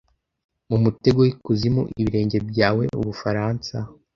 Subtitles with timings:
[0.69, 3.75] Mu mutego w'ikuzimu ibirenge byawe, Ubufaransa?